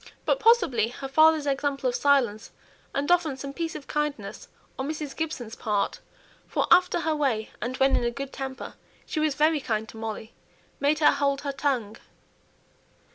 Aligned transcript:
But, 0.25 0.39
possibly, 0.39 0.87
her 0.87 1.07
father's 1.07 1.45
example 1.45 1.87
of 1.87 1.93
silence, 1.95 2.49
and 2.91 3.11
often 3.11 3.37
some 3.37 3.53
piece 3.53 3.75
of 3.75 3.85
kindness 3.85 4.47
on 4.79 4.89
Mrs. 4.89 5.15
Gibson's 5.15 5.53
part 5.55 5.99
(for 6.47 6.65
after 6.71 7.01
her 7.01 7.15
way, 7.15 7.51
and 7.61 7.77
when 7.77 7.95
in 7.95 8.03
a 8.03 8.09
good 8.09 8.33
temper, 8.33 8.73
she 9.05 9.19
was 9.19 9.35
very 9.35 9.59
kind 9.61 9.87
to 9.89 9.97
Molly), 9.97 10.33
made 10.79 10.97
her 10.97 11.11
hold 11.11 11.41
her 11.41 11.51
tongue. 11.51 11.97